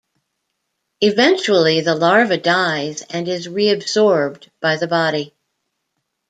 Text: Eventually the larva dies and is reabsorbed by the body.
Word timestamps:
Eventually 1.01 1.81
the 1.81 1.93
larva 1.93 2.35
dies 2.37 3.03
and 3.11 3.27
is 3.27 3.47
reabsorbed 3.47 4.49
by 4.59 4.77
the 4.77 4.87
body. 4.87 5.31